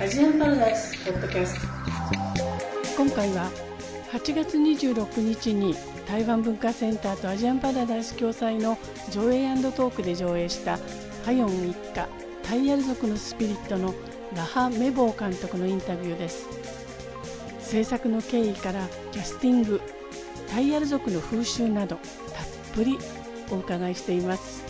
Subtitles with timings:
[0.00, 1.66] アジアンパラダイスポッドキャスト。
[2.96, 3.50] 今回は
[4.12, 5.74] 8月26日に
[6.06, 8.78] 台湾文化センターとアジアンパラダイス共催の
[9.10, 10.78] 上映トークで上映した
[11.24, 12.08] ハヨン一家
[12.44, 13.94] タイヤル族のスピリットの
[14.36, 16.73] ラハ・メボー監督のインタビューです
[17.74, 19.80] 制作の経緯からキャスティング
[20.48, 22.04] タイヤル族の風習などたっ
[22.72, 22.96] ぷり
[23.50, 24.62] お伺いしています。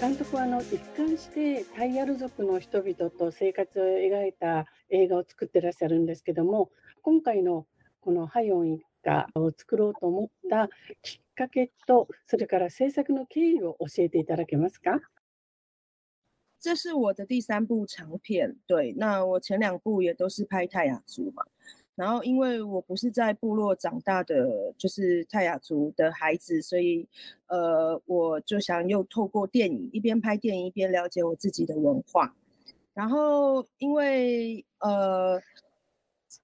[0.00, 6.70] 監督はあの一貫してタイヤル族の人々と生活を描いた映画を作ってらっしゃるんですけども
[7.02, 7.66] 今回の
[8.00, 10.68] このハヨン一家を作ろうと思った
[11.02, 15.00] きっかけとそれから制作の経緯を教えていただけますか？
[16.60, 21.42] 这是我的第三部长片，对，那我前两部也都是拍泰雅族嘛。
[21.96, 27.06] 然后，因为我不是在部落长大的，就是泰雅族的孩子，所以，
[27.46, 32.34] 呃，我就想又透过电影一边拍电影一边了解我自己的文化。
[32.94, 35.38] 然后，因为呃，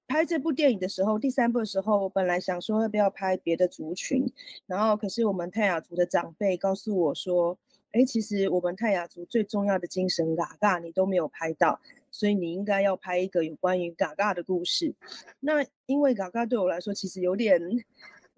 [0.07, 4.31] 拍这部电影的时候，第三部的时候，我本来想说要不要拍别的族群，
[4.67, 7.57] 然后可是我们泰雅族的长辈告诉我说，
[7.91, 11.79] 哎，其实我们泰雅族最重要的精神嘎嘎你都没有拍到。
[12.09, 14.95] 所以你应该要拍一个有关于嘎嘎的故事。
[15.39, 17.61] 那因为嘎嘎对我来说其实有点，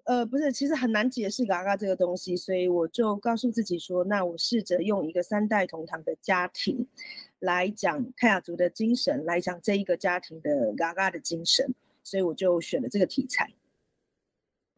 [0.04, 6.86] 呃，不是，其实很难解释嘎嘎这个东西，所以我就告诉自己说，那我试着用一个三代同堂的家庭
[7.40, 13.50] 来讲泰雅族的精神，来讲这一个家庭的嘎嘎的精神，所以我就选了这个题材。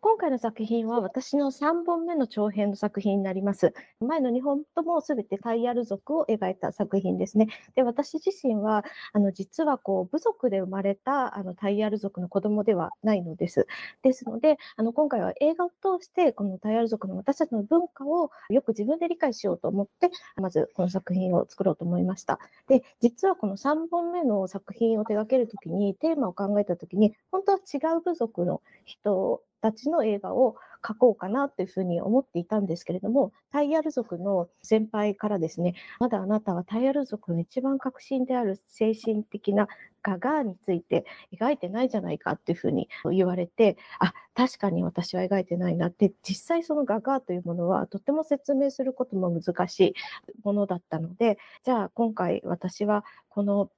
[0.03, 3.71] 今回の作品は私の3本目の長編の作品になります。
[3.99, 7.49] 前の2本とも全てタイヤル族を描いた作品ですね。
[7.75, 13.67] で、私自身は、あの、実はこう、部族で生まれたあのタイヤル族の子供ではないのです。
[14.01, 22.39] ですので、あの、今回は映画を通して、このタイヤル族の私たちの文化をよく自分で理解しようと思って、まずこの作品を作ろうと思いました。
[22.67, 39.67] で、実はこの3本目の作品を手掛けるときに、テーマを考えたときに、本当は違う部族の人たちの映画を描こうかなというふうに思っていたんですけれども、タイヤル族の先輩からですね、まだあなたはタイヤル族の一番核心である精神的な
[40.03, 41.05] ガガーについて
[41.39, 49.93] 描いてないじゃないかっていうふうに言われて、あ、確かに私は描いてないなって、実際そのガガーというものはとても説明することも難しい
[50.43, 53.69] ものだったので、じゃあ今回私はこの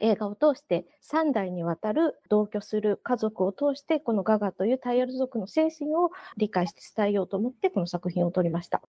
[0.00, 8.82] 映画を通して3代にわたる同居する家族を通してこのガガというタイヤル族の精神を理解して伝えようと思ってこの作品を撮りました。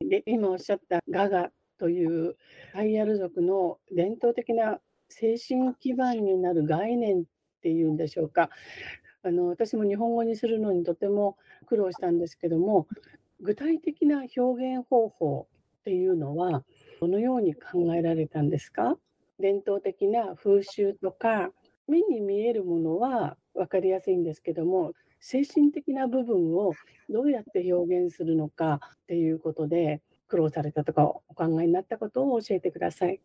[0.00, 2.36] で今おっしゃったガガという
[2.72, 7.22] タイヤル族の伝統的な精神基盤になる概念っ
[7.62, 8.50] ていうんでしょうか
[9.22, 11.36] あの私も日本語にするのにとても
[11.66, 12.88] 苦労したんですけども
[13.40, 15.48] 具体的な表現方法
[15.80, 16.64] っていうのは
[17.00, 18.96] どのように考えられたんですか？
[19.42, 21.50] 伝統的な風習とか
[21.88, 26.72] 目に見えるものは分かりやすいんですけども精神的な部分を
[27.10, 33.20] どうやって表現するのかっていうことで苦労されたとかお考えになったことを教えてください。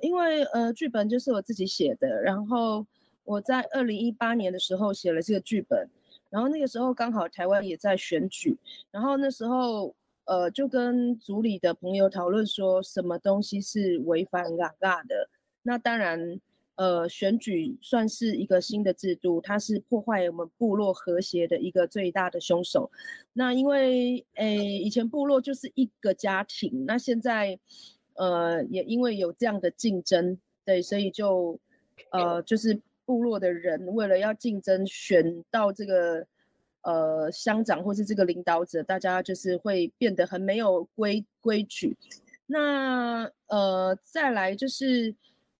[0.00, 2.86] 因为呃，剧本就是我自己写的，然后
[3.24, 5.90] 我在二零一八年的时候写了这个剧本，
[6.30, 8.56] 然后那个时候刚好台湾也在选举，
[8.92, 9.94] 然后那时候
[10.28, 15.30] 呃，就跟组里的朋友讨论说，什么东西是违反嘎嘎的？
[15.62, 16.38] 那当然，
[16.74, 22.90] 呃，选举算是一个新的制度，它是破坏我们部落和谐的一个最大的凶手。
[23.32, 27.58] 那因为，诶，以前部落就是一个家庭，那现在，
[28.12, 31.58] 呃，也因为有这样的竞争，对，所以就，
[32.10, 36.26] 呃，就是部落的人为了要竞争选到这个。
[36.82, 41.96] 呃，乡长或是这个领导者，大家就是会变得很没有规规矩。
[42.46, 45.14] 那呃，再来就是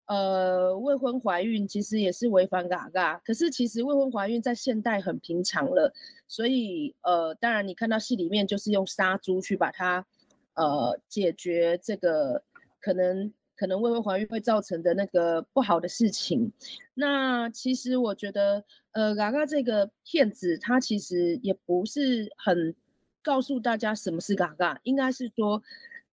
[0.07, 3.19] 呃，未婚怀孕其实也是违反嘎嘎。
[3.25, 5.93] 可是其实未婚怀孕在现代很平常了，
[6.27, 10.07] 所以呃，当然你看到戏里面就是用杀猪去把它
[10.55, 12.43] 呃解决这个
[12.81, 13.33] 可能。
[13.59, 16.53] 可能未婚怀孕会造成的那个不好的事情，
[16.95, 22.73] 那其实我觉得，呃，嘎嘎这个骗子他其实也不是很
[23.21, 25.61] 告诉大家什么是嘎嘎，应该是说，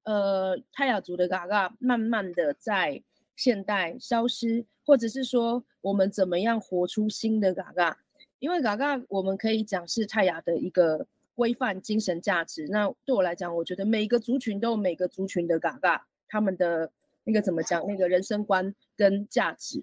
[0.05, 2.99] 呃，泰雅族的嘎嘎慢慢的在
[3.35, 7.95] 现代消失，或者是说我们怎么样活出新的嘎嘎，
[8.39, 11.05] 因为嘎嘎我们可以讲是泰雅的一个
[11.35, 16.91] 规范精神价值，那对我来讲，我觉得每个族群都有每个族群的嘎嘎，他们的。
[17.24, 17.86] 那个怎么讲？
[17.86, 19.82] 那个人生观跟价值，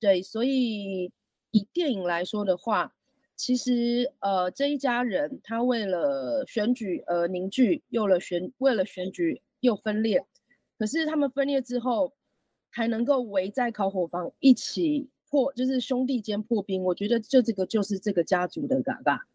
[0.00, 1.10] 对，所以
[1.50, 2.92] 以电影来说的话，
[3.36, 10.26] 其实呃这一家人他为了选举而凝聚，又了选为了选举又分裂，
[10.78, 12.12] 可是他们分裂之后
[12.70, 16.82] 还能够围在烤火房一起破，就是兄弟间破冰。
[16.82, 19.26] 我觉得就这个就是这个家族的嘎嘎。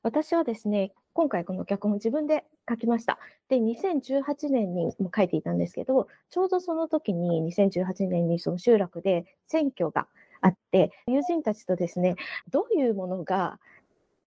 [0.00, 3.19] 私はですね、 今回この脚本自分で書きました。
[3.47, 10.07] で、2018年にも書いていたんですけど、ちょうどその時に2018年にその集落で選挙が
[10.41, 12.15] あって、友人たちとですね、
[12.49, 13.59] どういうものが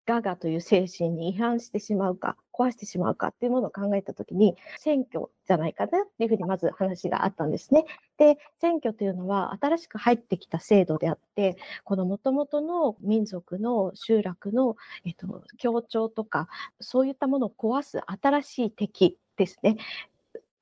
[0.06, 7.84] ガガという精神に違反してしまうか、壊してしまうかっていうものを考えたときに、選挙じゃないかなっていうふうにまず話があったんですね。
[8.18, 16.48] で、選挙というのは新しく入ってきた制度であって、この元々の民族の集落の、えっと、協調とか、
[16.80, 19.76] そういったものを壊す新しい敵ですね。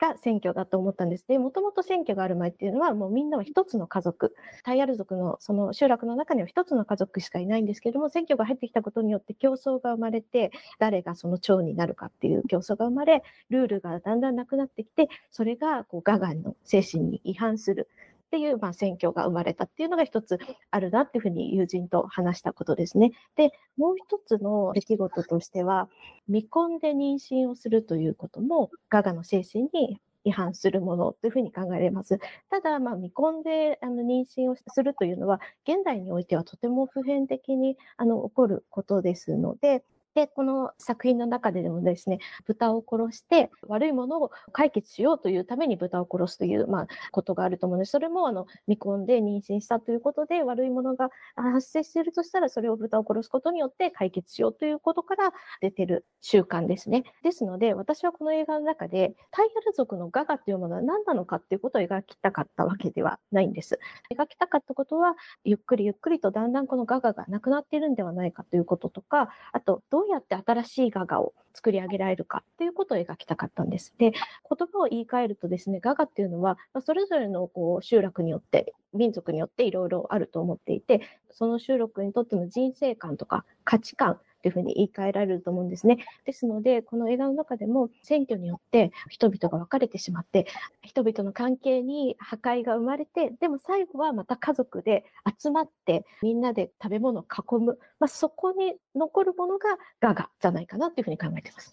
[0.03, 1.27] が選挙だと思ったんです。
[1.29, 4.35] で、もともと選挙がある前っていうのは、もうみんなは一つの家族、
[4.65, 10.51] タイアル族のその集落の中には一つの家族しかいないんですけども、選挙が入ってきたことによって競争が生まれて、
[10.81, 17.89] 誰がその長になるかっていう競争が生まれ、ルールがだんだんなくなってきて、それがこうガガンの精神に違反する。
[18.33, 20.39] っていう、まあ、選挙が生まれたっていうのが一つ
[20.71, 23.13] あるなっていうふうに友人と話したことですね。
[23.37, 25.91] で、もう一つの出来事としては、
[26.29, 32.21] 未婚で妊娠をするということも、ガガの精神に違反するものというふうに考えられます。
[32.49, 35.39] ただ、まあ、未婚であの妊娠をするというのは、
[35.69, 39.85] 現代においてはとても普遍的にあの起こることですので、
[40.15, 57.05] で、この作品の中ででもですね、豚を殺して悪いものを解決しようというために豚を殺すという、まあ、ことがあると思うので、それもあの見込んで妊娠したということで悪いものが発生しているとしたら、それを豚を殺すことによって解決しようということから出てる習慣ですね。
[57.23, 63.79] ですので、私はこの映画の中で、タイヤル族のガガというものは何なのかっていうことを描きたかったわけではないんです。
[64.15, 73.95] 描きたかったことは、ゆっくりゆっくりとだんだんこのガガがなくなっているんではないかということとか、あと、どううやって新しいガガを作り上げられるかっていうことを描きたかったんです。
[73.99, 81.01] で、言葉を言い換えるとですね、ガガっていうのは、それぞれのこう集落によって、民族によっていろいろあると思っていて、
[81.31, 86.05] その集落にとっての人生観とか価値観、というふうに言い換えられると思うんですね。
[86.25, 90.47] ですので、この映画の中でも選挙によって人々が分かれてしまって、
[90.83, 95.05] 人々の関係に破壊が生まれて、でも最後はまた家族で
[95.41, 101.71] 集まって、みんなで食べ物を囲む、まあ、そこに残るものがガガじゃないかなというふうに考えています。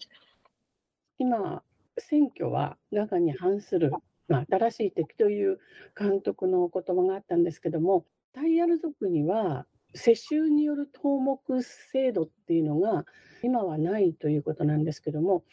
[1.18, 1.62] 今、
[1.98, 3.92] 選挙はガガに反する、
[4.28, 5.58] まあ、新しい敵という
[5.98, 13.04] 監督の言葉があったんですけども、タイヤル族には世襲による頭目制度っていうのが
[13.42, 15.44] 今はないということなんですけども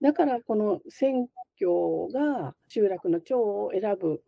[0.00, 1.28] だからこの選
[1.60, 4.22] 挙が集落の長を選ぶ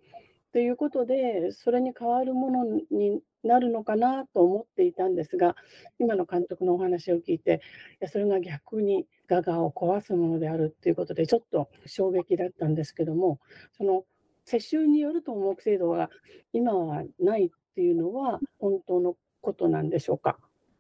[0.53, 5.55] ということでそれに代わるものになるのかなと思っていたんですが
[5.99, 7.61] 今の監督のお話を聞いて
[7.93, 13.39] いやそれが逆にガガを壊すものであるということでちょっと衝撃だったんですけども
[13.77, 14.05] その
[14.45, 16.09] 世襲による頭目制度が
[16.53, 20.36] 今はないっていうのは本当のことなんでしょうか？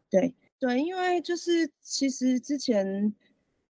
[0.09, 3.13] 对对，因为就是其实之前，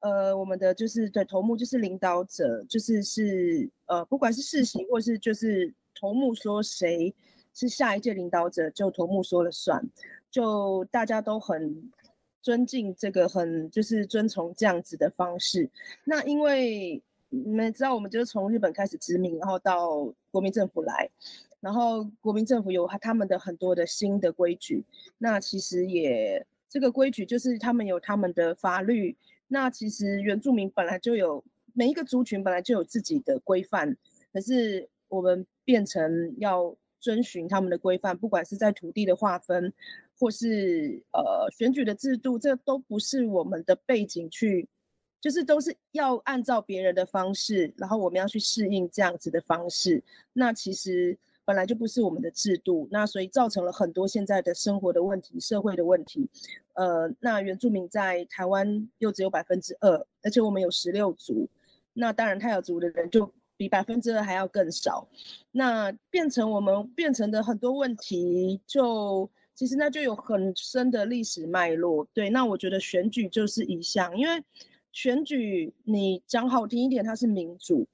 [0.00, 7.12] 呃，我们的就是对头目就是领导者，就是是呃，不管是世袭或是就是头目说谁
[7.52, 9.82] 是下一届领导者，就头目说了算，
[10.30, 11.90] 就大家都很
[12.40, 15.68] 尊敬这个，很就是遵从这样子的方式。
[16.04, 21.10] 那因为你们知道，我们就是从日本开始殖民，然后到国民政府来。
[21.61, 24.83] 然后国民政府有他们的很多的新的规矩，
[25.19, 29.15] 那其实也这个规矩就是他们有他们的法律。
[29.47, 33.95] 那其实原住民本来就有每一个族群本来就有自己的规范，
[34.33, 39.71] 可是我们变成要遵循他们的规范，不管是在土地的划分，
[40.17, 44.67] 或是呃选举的制度，这都不是我们的背景去，
[45.19, 50.01] 就是都是要按照别人的方式，然后我们要去适应这样子的方式。
[50.33, 51.15] 那其实。
[51.43, 56.29] 本来就不是我们的制度，那所以造成了很多现在的生活的问题、社会的问题。
[56.73, 61.49] 呃，那原住民在台湾又只有百分之二，而且我们有十六族，
[61.93, 65.07] 那当然泰雅族的人就比百分之二还要更少。
[65.51, 72.07] 那变成我们变成的很多问题，就其实那就有很深的历史脉络。
[72.13, 74.43] 对，那我觉得选举就是一项，因为
[74.91, 77.85] 选举你讲好听一点，它是民主。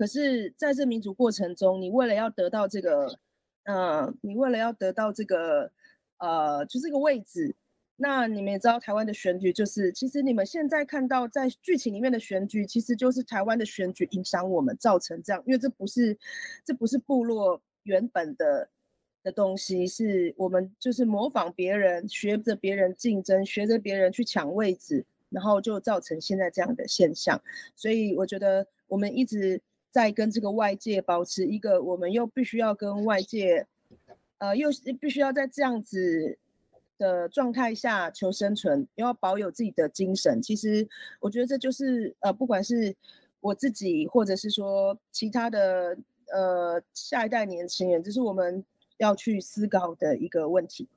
[0.00, 3.18] 可是，在这民主过程中，你为了要得到这个，
[3.64, 5.70] 呃，你为了要得到这个，
[6.16, 7.54] 呃，就这个位置，
[7.96, 16.16] 那你们也知道，台湾的选举就是，其实你们现在看到在剧情里面的选举，其实就是台湾的选举影响我们，造成这样，因为这不是，
[16.64, 18.70] 这不是部落原本的
[19.22, 27.38] 的东西，是我们就是模仿别人，学着别人竞争，学着别人去抢位置，然后就造成现在这样的现象。
[27.76, 33.65] 所以我觉得我们一直在跟这个外界保持一个，我们又必须要跟外界，
[34.37, 36.37] 呃，又必须要在这样子
[36.97, 40.41] 的状态下求生存，又要保有自己的精神。
[40.41, 40.87] 其实
[41.19, 42.95] 我觉得这就是呃，不管是
[43.41, 45.97] 我自己，或者是说其他的
[46.31, 48.63] 呃下一代年轻人，这是我们。
[48.97, 50.87] 要去思考的一个问題。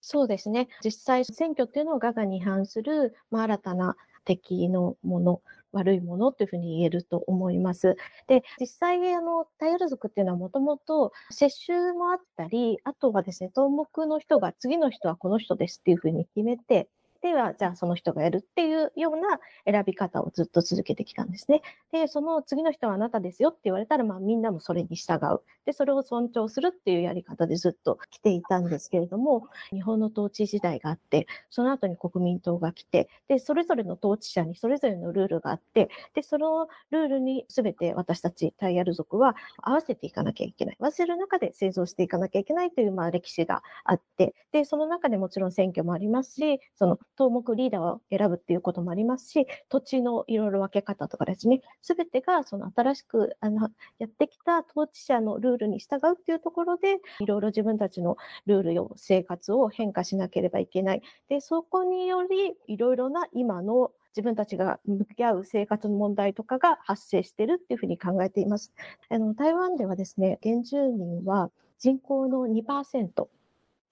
[0.00, 0.68] そうですね。
[0.82, 3.94] 実際、選挙っていうのはガガに反する、まあ、新たな
[4.24, 5.42] 敵のもの、
[5.73, 7.95] 悪いものというふうに言えると思います。
[8.27, 16.89] で、実際、あの、タイヤル族っていうのはもともと接種もあったり、あとはですね、東目の人が次の人はこの人ですっていうふうに決めて、
[17.23, 21.61] では、じゃあその人がやるっていうような選び方をずっと続けてきたんですね。
[21.93, 25.41] で、その次の人はあなたですよって言われたら、まあみんなもそれに従う。
[25.65, 40.77] で、それを尊重するっていうやり方でずっと来ていたんですけれども、日本の統治時代があって、その後に国民党が来て、で、それぞれの統治者にそれぞれのルールがあって、で、そのルールに全て私たちタイヤル族は合わせていかなきゃいけない。
[40.77, 61.01] 合わせる中で製造していかなきゃいけないという、まあ歴史があって、で、その中でもちろん選挙もありますし、その東目リーダーを選ぶっていうこともありますし、土地のいろいろ分け方とかですね、すべてがその新しくあのやってきた統治者のルールに従うっていうところで、いろいろ自分たちのルールを、生活を変化しなければいけない。
[61.29, 68.71] で、そこにより、いろいろな今の自分たちが向き合う生活の問題とかが発生してるっていうふうに考えています。
[69.09, 73.27] あの台湾ではですね、原住民は人口の2%、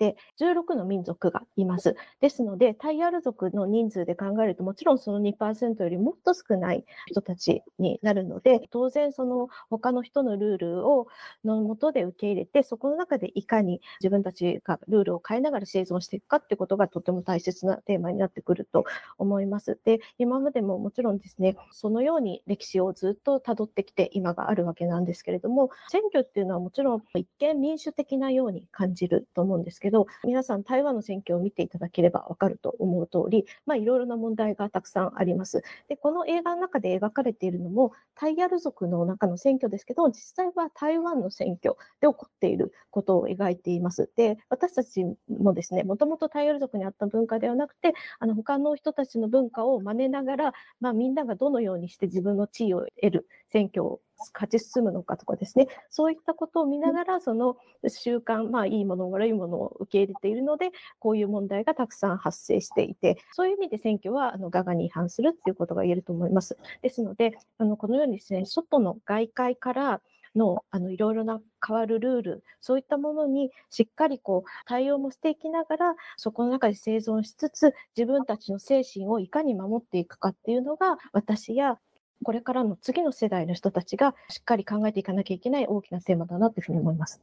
[0.02, 1.96] で、16の民族がいます。
[2.22, 11.06] ですので、タイアル族の人数で考えると、もちろんその2%よりもっと少ない人たちになるので、当然その他の人のルールを
[11.46, 18.86] のもとで受け入れて、そこの中でいかに自分たちがルールを変えながら生存していくかってことがとても大切なテーマになってくると
[19.20, 19.80] 思います。
[19.86, 35.64] で、今までももちろんですね、そのように歴史をずっと辿ってきて今があるわけなんですけれども、選挙っていうのはもちろん一見民主的なように感じると思うんですけど、ど、皆さん台湾の選挙を見ていただければわかると思う通り、まあいろいろな問題がたくさんあります。
[35.88, 44.10] で、この映画の中で描かれているのも、タイヤル族の中の選挙ですけど、実際は台湾の選挙で起こっていることを描いています。
[44.16, 54.02] で、私たちもですね、もともとタイヤル族にあった文化ではなくて、あの他の人たちの文化を真似ながら、まあみんながどのようにして自分の地位を得る選挙を
[54.34, 66.58] 勝ち進むのかとかですね、そういったことを見ながら、その習慣、まあいいもの、悪いものを受け入れているので、こういう問題がたくさん発生していて、そういう意味で選挙はあのガガに違反するっていうことが言えると思います。
[66.82, 70.02] ですので、あのこのようにですね、外の外界から
[70.36, 81.80] のあのいろいろな変わるルール、そういったものにしっかりこう対応もしていきながら、そこの中で生存しつつ、自分たちの精神をいかに守っていくかっていうのが、私や
[82.24, 87.22] これからの次の世代の人たちがしっかり考えていかなきゃいけない大きなテーマだなというふうに思います。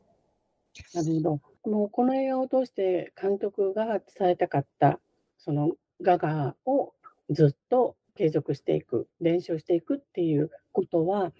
[0.94, 1.20] なるほ
[1.64, 1.70] ど。
[1.70, 5.00] もうこの映画を通して監督が伝えたかった
[5.38, 6.92] そのガガを
[7.30, 11.32] ずっと継続していく、伝承していくっていうことは、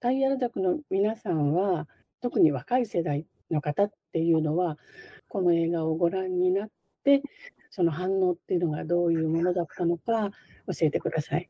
[0.00, 1.88] タイヤル族の皆さんは、
[2.20, 4.78] 特に若い世代の方っていうのは、
[5.28, 6.70] この映画をご覧になっ
[7.04, 7.22] て、
[7.70, 10.30] その反応っていうのがどういうものだったのか
[10.66, 11.48] 教えてください。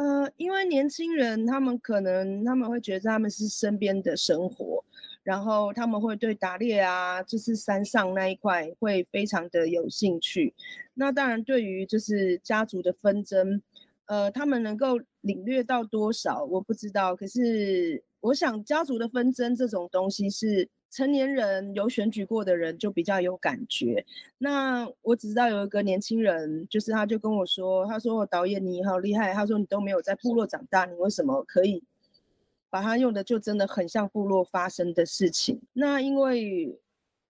[0.00, 4.82] 呃，因为年轻人他们可能他们会觉得他们是身边的生活，
[5.22, 10.54] 然后他们会对打猎啊，就是山上那一块会非常的有兴趣。
[10.94, 13.60] 那当然，对于就是家族的纷争，
[14.06, 17.14] 呃，他们能够领略到多少，我不知道。
[17.14, 20.66] 可是我想，家族的纷争这种东西是。
[20.90, 24.04] 成年人有选举过的人就比较有感觉。
[24.38, 31.84] 那我只知道有一个年轻人，就是他就跟我说，他说：“导演你好厉害。”他说：“你都没有在部落长大，你为什么可以
[32.68, 36.76] 把它用的就真的很像部落发生的事情？”那因为，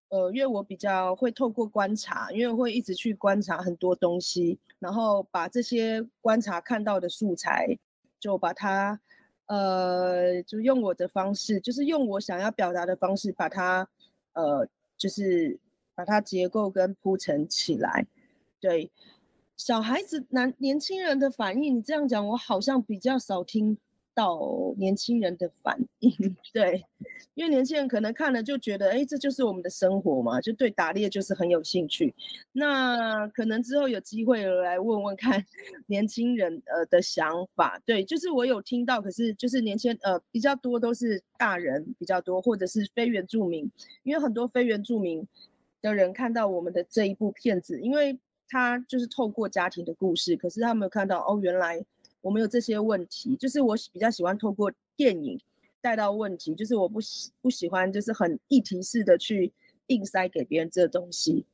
[0.09, 7.77] 呃，因为我比较会透过观察，因为会一直去观察很多东西，然后把这些观察看到的素材，
[8.19, 8.99] 就把它。
[9.51, 13.89] 呃，就用我的方式，就是用我想要表达的方式，把它，
[14.35, 14.65] 呃，
[14.97, 15.59] 就是
[15.93, 18.07] 把它结构跟铺陈起来。
[18.61, 18.93] 对，
[19.57, 23.77] 小孩子、男年轻人的反应，你这样讲，我好像比较少听
[24.21, 26.13] 到年轻人的反应，
[26.53, 26.85] 对，
[27.33, 32.15] 因为年轻人可能看了就觉得，哎，这就是我们的生活嘛，就对打猎就是很有兴趣。
[32.53, 35.43] 那可能之后有机会来问问看
[35.87, 43.71] 年轻人呃的想法，对，就是我有听到，可是就是年轻呃比较多都是大人比较多，或者是非原住民，
[44.03, 45.27] 因为很多非原住民
[45.81, 48.19] 的人看到我们的这一部片子，因为
[48.51, 51.83] 他就是透过家庭的故事，可是他没有看到哦，原来。
[52.21, 55.41] 我们有这些问题，就是我比较喜欢透过电影
[55.81, 59.53] 带到问题，就是我不喜不喜欢就是很议题式的去
[59.87, 61.47] 硬塞给别人这东西。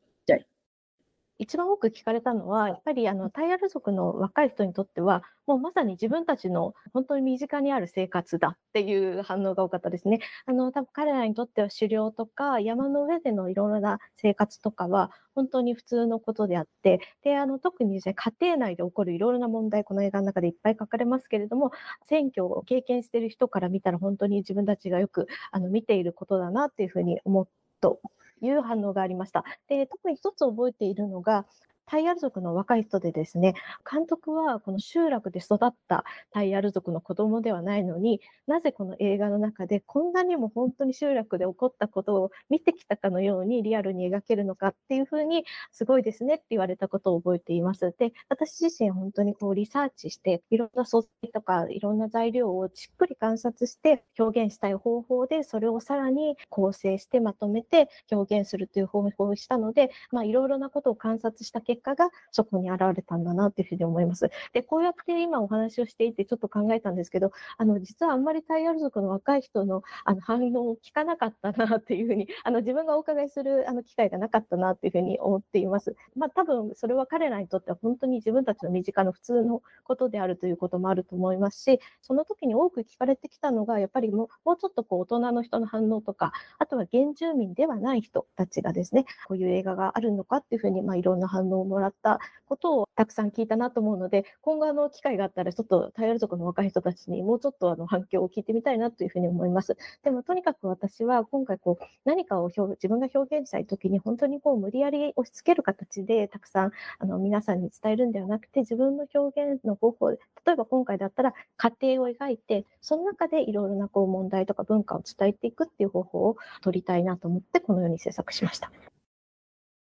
[1.39, 10.21] 一番多く聞かれたのは、やっぱりあのタイヤル族の若い人にとっては、もうまさに自分たちの本当に身近にある生活だっていう反応が多かったですね。
[10.47, 21.71] あの多分彼らにとっては狩猟とか山の上でのいろいろな生活とかは本当に普通のことであって、であの特にですね家庭内で起こるいろいろな問題、この映画の中でいっぱい書かれますけれども、
[22.05, 27.49] 選挙を経験している人から見たら本当に自分たちがよくあの見ていることだなっていうふうに思っ
[27.81, 28.01] と
[28.41, 29.45] いう反応がありました。
[29.69, 31.47] で、特に一つ覚えているのが、
[31.87, 33.55] タイアル族の若い人でですね、
[33.91, 47.95] 監督はこの集落で育ったタイアル族の子供ではないのに、なぜこの映画の中でこんなにも本当に集落で起こったことを見てきたかのようにリアルに描けるのかっていうふうに、すごいですねって言われたことを覚えています。
[47.99, 64.31] で、私自身本当にこうリサーチして、いろんな素材とかいろんな材料をじっくり観察して表現したい方法で、それをさらに構成してまとめて表現するという方法をしたので、まあいろいろなことを観察した結結果がそこに現れたんだなというふうに思います。
[64.53, 75.95] で、こうやって今お話をしていてちょっと考えたんですけど、あの、実はあんまりタイヤル族の若い人のあの反応を聞かなかったなっていうふうに、あの、自分がお伺いするあの機会がなかったなというふうに思っています。
[76.17, 99.77] まあ、多分それは彼らにとっては本当に自分たちの身近な普通のことであるということもあると思いますし、その時に多く聞かれてきたのが、やっぱりもうもうちょっとこう大人の人の反応とか、あとは原住民ではない人たちがですね、こういう映画があるのかっていうふうに、まあ、いろんな反応をもらったことをたくさん聞いたなと思うので、今後あの機会があったら、ちょっとタイヤル族の若い人たちにもうちょっとあの反響を聞いてみたいなというふうに思います。
[100.03, 110.19] でもとにかく私は今回こう何かを自分が表現したいときに本当にこう無理やり押し付ける形でたくさんあの皆さんに伝えるんではなくて、自分の表現の方法、例
[110.53, 118.71] えば今回だったら過程を描いて、その中でいろいろなこう問題とか文化を伝えていくっていう方法を取りたいなと思って、このように制作しました。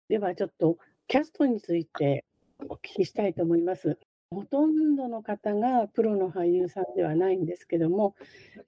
[0.09, 0.77] ではちょっと
[1.11, 2.23] キャストについて
[2.69, 3.97] お聞きしたいと思います。
[4.29, 8.15] ほとんどの方がプロの俳優さんではないんですけども、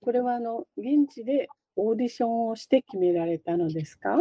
[0.01, 4.19] これはあの現地でオーディションをして決められたのですか？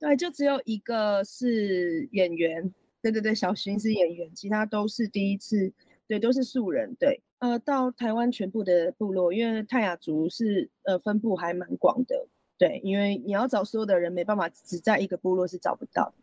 [0.00, 5.70] 对，就只有一个是演员，对对对，小薰是演员，其他都是第一次，
[6.08, 16.14] 对，都是素人，对，呃，到台湾全部的部落，因为泰雅族是呃分布还蛮广的，对，因为你要找所有的人，没办法只在一个部落是找不到的。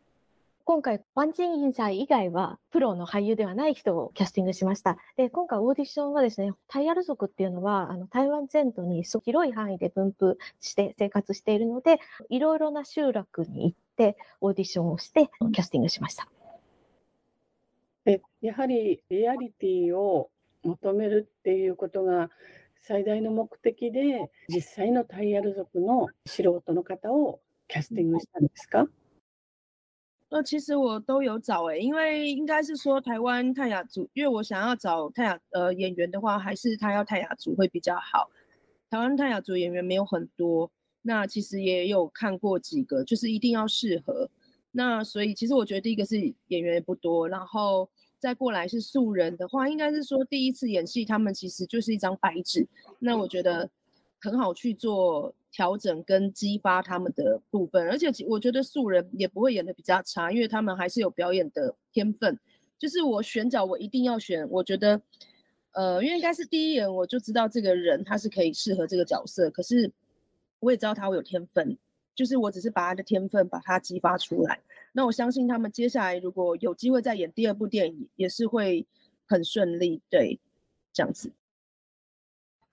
[0.65, 4.97] 今回、ワンチンインさん以外は、プロの俳優ではない人をキャスティングしました。
[5.17, 11.99] で、今回オーディションはですね、タイアル族っていうのは、あの、台湾全土に広い範囲で分布して生活しているので、
[12.30, 16.30] いろいろな集落に行って、オーディションをして、キャスティングしました。
[18.06, 20.30] で、やはりリアリティを
[20.63, 22.30] 求めるっていうことが
[22.82, 28.88] 最大の目的で、実際のタイアル族の素人の方をキャスティングしたんですか、
[30.35, 38.31] 那其实我都有找诶，因为应该是说台湾泰雅族，因为我想要找泰雅呃演员的话，还是他要泰雅族会比较好。
[38.89, 40.71] 台湾泰雅族演员没有很多，
[41.03, 44.27] 那其实也有看过几个，就是一定要适合。
[44.71, 46.17] 那所以其实我觉得第一个是
[46.47, 52.67] 演员不多，然后再过来是素人的话，应该是说第一次演戏，他们其实就是一张白纸。
[52.97, 53.69] 那我觉得
[54.19, 55.35] 很好去做。
[55.53, 62.37] 调整跟激发他们的部分，而且我觉得素人也不会演的比较差，因为他们还是有表演的天分。
[62.79, 64.99] 就是我选角，我一定要选，我觉得，
[65.73, 69.89] 呃，因为应该是第一眼我就知道这个人他是可以适合这个角色，可是
[70.59, 71.77] 我也知道他会有天分，
[72.15, 74.59] 就是我只是把他的天分把他激发出来。
[74.91, 78.85] 那我相信他们接下来如果有机会再演第二部电影，也是会
[79.27, 80.39] 很顺利，对，
[80.91, 81.31] 这样子。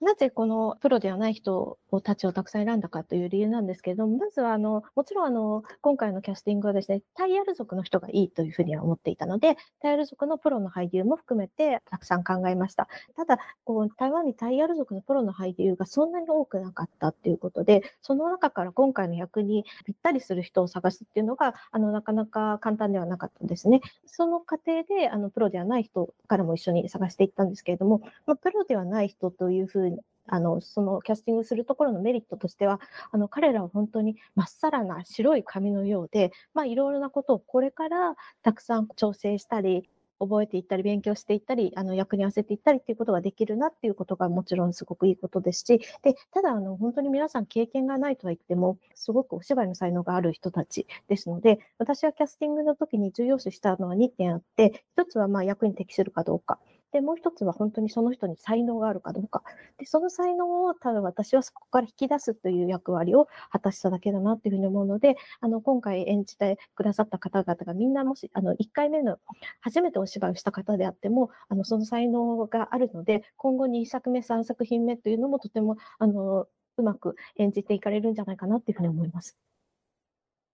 [0.01, 12.89] なぜこのプロではない人たちをたくさん選んだかという理由なんですけれども、まずはあの、もちろんあの、今回のキャスティングはですね、タイヤル族の人がいいというふうには思っていたので、タイヤル族のプロの俳優も含めてたくさん考えました。
[13.15, 23.83] ただ、こう台湾にタイヤル族のプロの俳優がそんなに多くなかったっていうことで、その中から今回の役にぴったりする人を探すっていうのが、あの、なかなか簡単ではなかったんですね。
[24.07, 29.90] その過程で、あの、プロではない人からも一緒に探していったんですけれども、まあ、プロではない人というふうに
[30.27, 39.89] あの、そのキャスティングするところのメリットとしては、あの、彼らは本当にまっさらな白い紙のようで、まあ、いろいろなことをこれからたくさん調整したり、
[40.23, 56.59] 覚えていったり、勉強していったり、あの、役に合わせていったりっていうことができるなっていうことがもちろんすごくいいことですし、で、ただ、あの、本当に皆さん経験がないとは言っても、すごくお芝居の才能がある人たちですので、私はキャスティングの時に重要視したのは2点あって、1つはまあ役に適するかどうか。
[56.93, 59.43] で、もう一つは本当にその人に才能があるかどうか。
[59.79, 69.19] で、その才能をただ私はそこから引き出すという役割を果たしただけだなっていうふうに思うので、あの、今回演じてくださった方々がみんなもし、あの、1回目の
[69.61, 79.39] 初めてお芝居をした方であっても、あの、その才能があるので、今後2作目、3作品目というのもとても、あの、うまく演じていかれるんじゃないかなっていうふうに思います。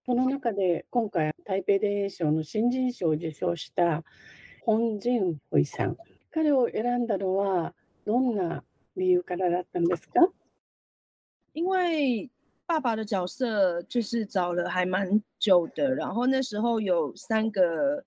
[0.05, 4.05] その中で今回台北電影賞の新人賞を受賞した
[4.65, 5.97] 本人ホイさん
[6.36, 7.74] 彼を選んだのは
[8.06, 8.64] どんな
[8.96, 10.30] 理由からだったんですか
[11.54, 12.30] 因为
[12.66, 18.06] 爸爸的角色就是找了还蛮久的，然后那时候有三个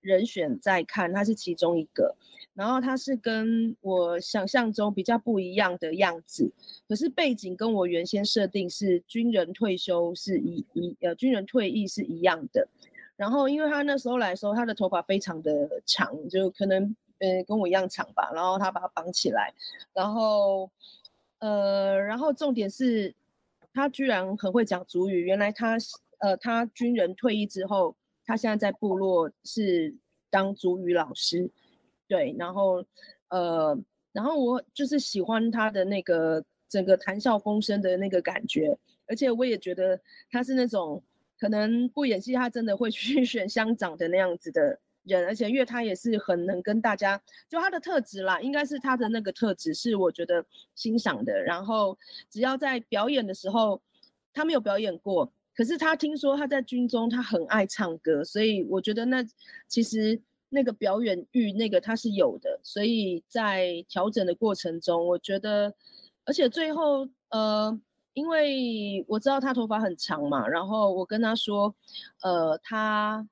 [0.00, 2.16] 人选在看，他是其中一个，
[2.54, 6.50] 然后他是跟我想象中比较不一样的样子，
[6.88, 12.66] 可是背景跟我原先设定是军人退休是一一呃军人退役是一样的，
[13.16, 16.96] 然后因为他那时候来的时候，他的头发非常的长，就可能。
[17.19, 19.53] 呃，跟我一样长吧，然后他把它绑起来，
[19.93, 20.69] 然后，
[21.39, 23.13] 呃，然后重点是，
[23.73, 25.21] 他居然很会讲主语。
[25.21, 25.77] 原来他，
[26.19, 29.95] 呃，他军人退役之后，他现在在部落是
[30.29, 31.49] 当主语老师，
[32.07, 32.83] 对，然后，
[33.29, 33.75] 呃，
[34.11, 38.77] 然后我就是喜欢他的那个整个谈笑风生的那个感觉，
[39.07, 39.99] 而且我也觉得
[40.29, 41.01] 他是那种
[41.39, 44.79] 可能不演戏，他真的会去 选乡长的那样子的。
[45.07, 51.41] 人，而且因为他也是很能跟大家，就他的特质啦，应该是他的那个特质是我觉得欣赏的。
[51.41, 51.97] 然后
[52.29, 53.81] 只要在表演的时候，
[54.33, 59.25] 他没有表演过，可是他听说他在军中他很爱唱歌，所以我觉得那
[59.67, 62.59] 其实那个表演欲那个他是有的。
[62.61, 65.73] 所以在调整的过程中，我觉得，
[66.25, 67.79] 而且最后呃，
[68.13, 71.73] 因为我知道他头发很长嘛，然后我跟他说，
[72.21, 73.27] 呃，他。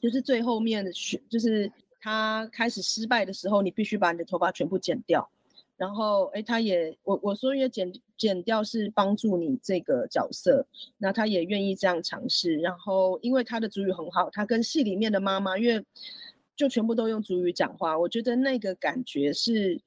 [0.00, 5.28] 就是最后面的选，就是他开始失败的时候，你必须把你的头发全部剪掉。
[5.76, 10.64] 然后，哎，他也，我我说，因为剪剪掉是帮助你这个角色，
[10.98, 12.54] 那他也愿意这样尝试。
[12.58, 15.84] 然后，因为他的主语很好，他跟戏里面的妈妈，因为
[16.54, 19.80] 就全部都用主语讲话，我觉得那个感觉是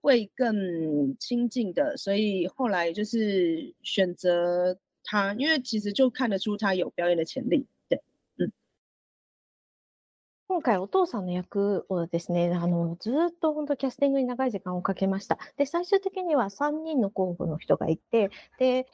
[0.00, 1.94] 会更亲近的。
[1.94, 7.66] 所以后来就是选择他，因为其实就看得出他有表演的潜力。
[10.46, 15.38] 今回お父さんの役をですね、あの、ずっと本当キャスティングに長い時間をかけました。
[15.56, 18.86] で、最終的には3人の候補の人がいて、で、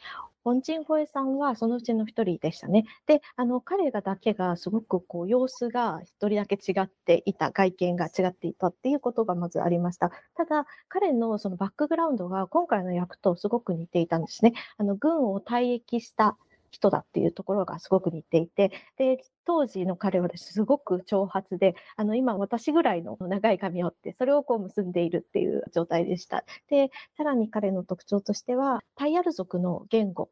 [0.44, 2.84] 本鎮ホエさんはそのうちの一人でしたね。
[3.06, 10.12] で、あの、彼がだけがすごくこう、様子が一人だけ違っていた、外見が違っていたっていうことがまずありました。
[10.36, 14.52] ただ、彼のそのバックグラウンドが今回の役とすごく似ていたんですね。
[14.78, 16.38] あの、軍を退役した
[16.70, 26.44] 人だっていうところがすごく似ていて、で、当時の彼はすごく長髪で、あの、今私ぐらいの長い髪をって、それをこう結んでいるっていう状態でした。
[26.68, 30.30] で、さらに彼の特徴としては、タイアル族の言語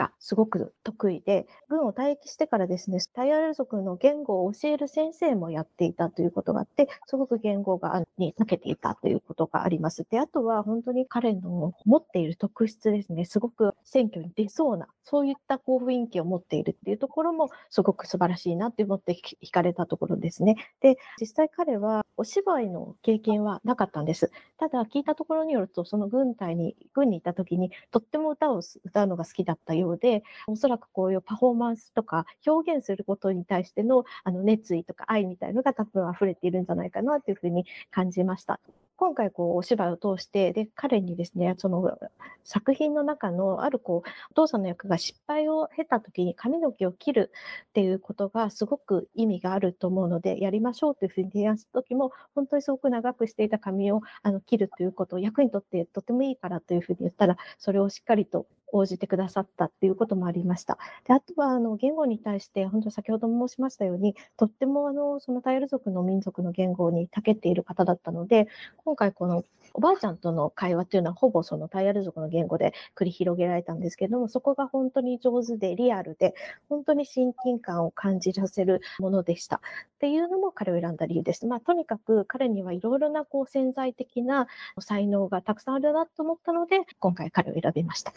[0.00, 10.06] がすごく得意で、軍を退役してからですね、タイアル族の言語を教える先生もやっていたということがあって、すごく言語がに長けていたということがあります。
[10.10, 20.56] で、あとは本当に彼の持っている特質ですね、すごく選挙に出そうな、そういったこう雰囲気を持っているっていうところもすごく素晴らしいなって思って惹かれたところですね。
[20.80, 24.30] で、実際彼はお芝居の経験はなかったんです。
[24.56, 38.60] ただ聞いたところによると、その軍隊に、軍にいた時にとっても歌を歌うのが好きだったようで、おそらくこういうパフォーマンスとか表現することに対してのあの熱意とか愛みたいのが多分溢れているんじゃないかなというふうに感じました。
[39.00, 41.98] 今回こうお芝居を通して、で、彼にですね、その
[42.44, 47.32] 作品の中のあるこう、お父さんの役が失敗を経た時に髪の毛を切る
[47.68, 60.78] っていうことがすごく意味があると思うので、やりましょうというふうに提案した時も、本当にすごく長くしていた髪をあの切るということを役にとってとてもいいからというふうに言ったら、それをしっかりと応じてくださったっていうこともありました。
[61.06, 68.48] であとはあの言語に対して、本当先ほども申しましたように、とってもあのそのタイル族の民族の言語に長けている方だったので、
[68.84, 76.34] 今回このおばあちゃんとの会話っていうのはほぼそのタイヤル族の言語で繰り広げられたんですけども、そこが本当に上手でリアルで、
[76.68, 79.56] 本当に親近感を感じさせるものでした。
[79.56, 79.60] っ
[79.98, 81.46] ていうのも彼を選んだ理由です。
[81.46, 84.46] まあ、とにかく彼にはいろいろなこう潜在的な
[84.78, 88.12] 才能がたくさんあるなと思ったので、今回彼を選びました。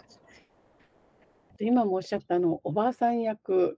[1.66, 3.78] 今もおっしゃったあのおばあさん役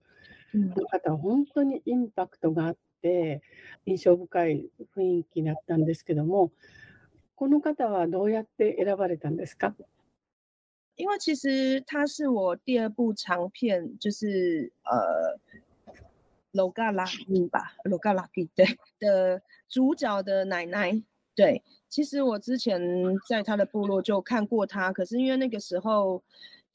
[0.54, 3.42] の方は本当にインパクトがあって
[3.86, 6.52] 印象深い雰囲気だったんですけども
[7.36, 9.74] この方はどうやって選ばれたんですか？
[10.96, 15.38] 因为其实他是我第二部长片，就是呃
[16.54, 17.06] g a l a
[17.50, 18.66] 吧 g a l a 对
[18.98, 21.04] 的主角的奶奶。
[21.36, 22.80] 对，其实我之前
[23.28, 26.24] 在他的部落就看过他，可是因为那个时候。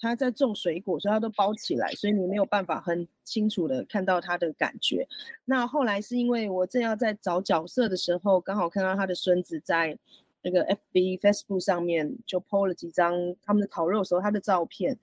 [0.01, 5.07] 他在种水果，所以他都包起来，所以你没有办法很清楚的看到他的感觉。
[5.45, 9.99] 那后来是因为我正要在找角色的时候，刚好看到他的孙子在
[10.43, 14.99] 那个 FB Facebook 上面就 PO 了几张他们的烤肉时候他的照片，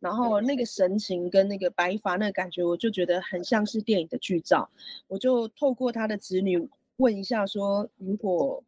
[0.00, 4.68] 然后那个神情跟那个白发那个感觉，我就觉得很像是电影的剧照。
[5.06, 8.64] 我就透过他的子女问一下，说如果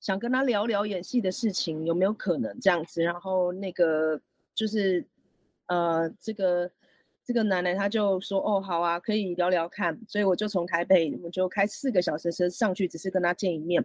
[0.00, 3.02] 想跟他聊聊演戏的事情，有没有可能这样子？
[3.02, 4.18] 然后那个。
[4.60, 5.02] 就是，
[5.68, 6.70] 呃，这个
[7.24, 9.98] 这个奶奶她就说，哦，好啊，可以聊聊看。
[10.06, 13.82] 所以我就从台北，我就开四个小时车上去，只是跟她见一面。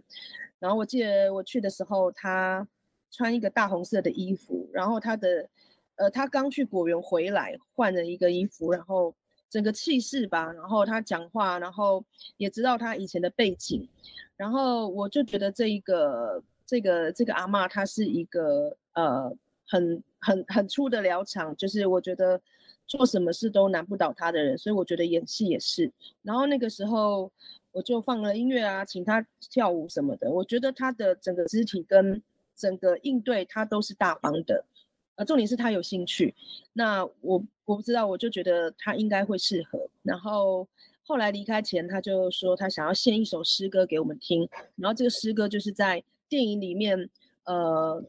[0.58, 2.68] 然后我记得我去的时候，她
[3.10, 5.48] 穿一个大红色的衣服，然后她的，
[5.94, 9.14] 呃，她刚去果园回来，换了一个衣服，然后
[9.48, 12.04] 整个气势吧，然后她讲话，然后
[12.36, 13.88] 也知道她以前的背景，
[14.36, 19.34] 然后我就觉得这一个这个这个阿妈她是一个呃。
[19.68, 22.40] 很很很粗的疗场，就是我觉得
[22.84, 25.88] 做什么事都难不倒他的人，所以我觉得演戏也是。
[26.22, 27.30] 然后那个时候
[27.70, 30.28] 我就放了音乐啊，请他跳舞什么的。
[30.28, 32.20] 我觉得他的整个肢体跟
[32.56, 34.64] 整个应对，他都是大方的。
[35.14, 36.34] 呃，重点是他有兴趣。
[36.72, 39.88] 那我我不知道，我就觉得他应该会适合。
[40.02, 40.66] 然后
[41.04, 44.48] 后来离开前，他就说他想要献一首诗歌给我们听。
[44.74, 47.08] 然后这个诗歌就是在电影里面，
[47.44, 48.02] 呃。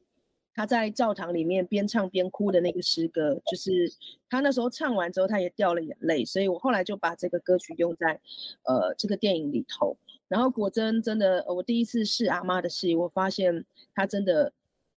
[0.58, 3.88] 他在教堂里面边唱边哭的那个诗歌，就是
[4.28, 8.20] 他那时候唱完之后，他也掉了眼泪，所以我后来就把这个歌曲用在，
[8.64, 9.96] 呃，这个电影里头。
[10.28, 14.52] 然后果真真的，我第一次试阿妈的戏，我发现他真的，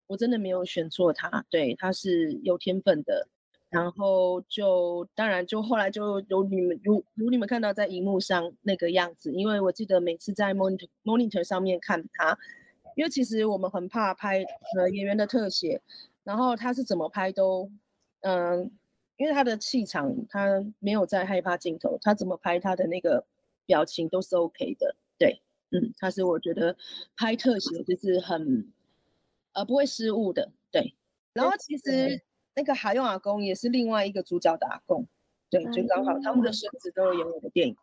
[0.06, 3.28] 我真的没有选错他，对，他是有天分的。
[3.68, 12.38] 然后就当然就后来就有你们如如你们看到在荧幕上那个样子，因为我记得每次在 monitor monitor 上面看他。
[12.95, 14.43] 因为其实我们很怕拍
[14.77, 15.81] 呃演员的特写，
[16.23, 17.69] 然后他是怎么拍都，
[18.21, 18.71] 嗯，
[19.17, 23.25] 因为他的气场，他没有在害怕镜头，他怎么拍他的那个
[23.65, 26.75] 表情都是 OK 的，对，嗯，他是我觉得
[27.17, 28.71] 拍特写就是很，
[29.53, 30.95] 呃，不会失误的，对。
[31.33, 32.23] 然后其实
[32.55, 35.05] 那个海用阿公也是另外一个主角的阿公，
[35.49, 37.75] 对，就刚好他们的孙子都有演我的电影。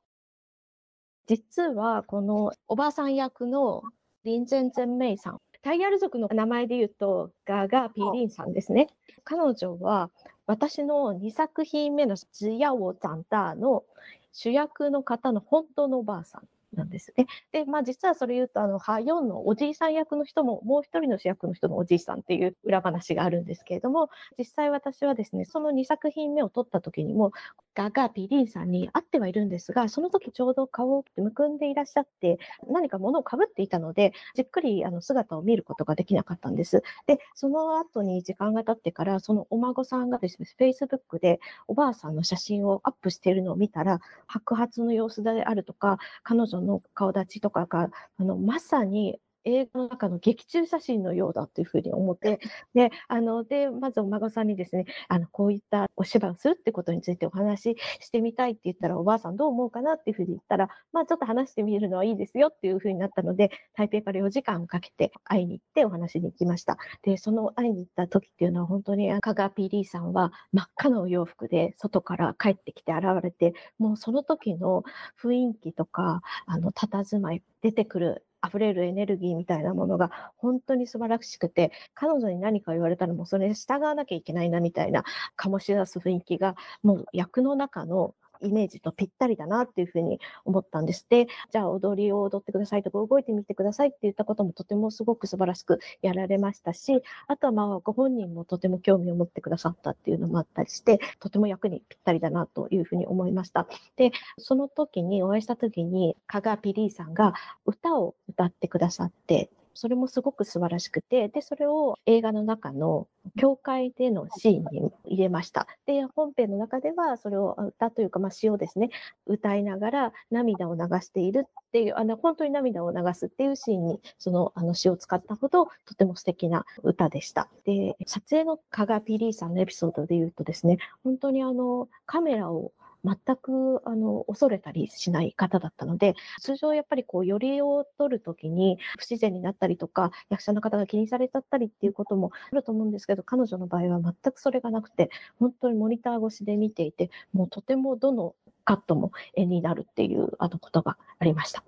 [1.25, 3.83] 実はこのおばさん役の
[4.28, 5.40] リンゼンゼンメイさん。
[5.62, 8.90] タイヤル族の名前で言うと、ガガ・ピーリンさんですね。
[9.24, 10.10] 彼女は
[10.46, 13.86] 私の2作品目のジヤオ・ザンダーの
[14.34, 16.42] 主役の方の本当のおばあさん
[16.73, 17.25] なんですね。
[17.51, 27.32] で、まあ実はそれ言うと、あの、ハヨンのおじいさん役の人も、もう一人の主役の人のおじいさんっていう裏話があるんですけれども、実際私はですね、その2作品目を撮った時にも、
[27.73, 36.82] ガガピリンさんに会ってはいるんですが、その時ちょうど顔をむくんでいらっしゃって、何か物をかぶっていたので、じっくりあの姿を見ることができなかったんです。
[37.06, 52.40] で、その後に時間が経ってから、そのお孫さんがですね、Facebook でおばあさんの写真をアップしているのを見たら、白髪の様子であるとか、彼女その顔立ちとかが、あの、まさに映画の中の劇中写真のようだというふうに思って、
[52.76, 66.78] で、あの、で、まずお孫さんにですね、あの、こういったお芝居をするってことについてお話ししてみたいって言ったら、おばあさんどう思うかなっていうふうに言ったら、まあちょっと話してみるのはいいですよっていうふうになったので、台北から4時間かけて会いに行ってお話に行きました。
[67.04, 74.84] で、その会いに行った時っていうのは本当に、香川 PD さんは真っ赤なお洋服で外から帰ってきて現れて、もうその時の
[75.22, 85.04] 雰囲気とか、あの、佇まい、出てくる溢れるエネルギーみたいなものが本当に素晴らしくて、彼女に何か言われたらもうそれに従わなきゃいけないなみたいな
[85.38, 91.06] 醸し出す雰囲気が、もう役の中のイメージとぴったりだなっていうふうに思ったんです。
[91.10, 103.67] で、じゃあ踊りを踊ってくださいとか動いてみてくださいって言ったこともとてもすごく素晴らしくやられましたし、あとはまあご本人もとても興味を持ってくださったっていうのもあったりして、とても役にぴったりだなというふうに思いました。
[103.95, 107.34] で、その時にお会いした時に、加賀ピリーさんが
[107.65, 115.68] 歌を歌ってくださって、それもすごく素晴らしくて、で、それを映画の中の教会でのシーンに入れました。
[115.86, 118.90] で、本編の中では、それを歌というか、まあ、詩をですね、
[119.28, 127.48] 歌いながら涙を流しているっていう、あの、本当に涙を流すっていうシーンに、その、あの、詩を使ったほど、とても素敵な歌でした。
[127.63, 132.72] で、撮影の加賀 PD さんのエピソードで言うとですね、本当にあの、カメラを
[133.08, 151.63] 全くあの恐れたりしない方だったので、通常やっぱりこう、よりを取るときに不自然になったりとか、役者の方が気にされちゃったりっていうこともあると思うんですけど、彼女の場合は全くそれがなくて、本当にモニター越しで見ていて、もうとてもどのカットも絵になるっていうあのことがありました。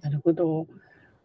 [0.00, 0.66] なるほど。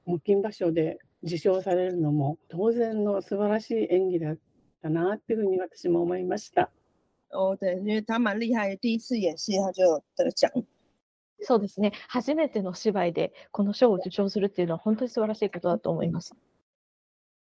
[0.06, 4.38] 木金場所で受賞されるのも当然の素晴らしい演技だっ
[4.82, 6.72] たなっていうふうに私も思いました。
[7.34, 10.52] 哦，对，因为他蛮厉害，第一次演戏他就得奖。
[11.42, 11.92] そうですね。
[12.08, 16.34] 初めての芝居でこの賞を受賞するっていうのは本当に素晴らしいことだと思います。